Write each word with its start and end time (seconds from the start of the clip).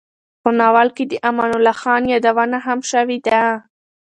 په 0.41 0.49
ناول 0.59 0.87
کې 0.95 1.03
د 1.07 1.13
امان 1.29 1.51
الله 1.57 1.75
خان 1.81 2.03
یادونه 2.13 2.57
هم 2.65 2.79
شوې 2.91 3.17
ده. 3.25 3.41